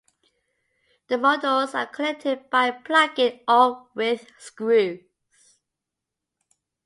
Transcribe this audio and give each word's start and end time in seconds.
The 1.09 1.17
modules 1.17 1.75
are 1.75 1.85
connected 1.85 2.49
by 2.49 2.71
plugging 2.71 3.41
or 3.47 3.87
with 3.93 4.25
screws. 4.39 5.03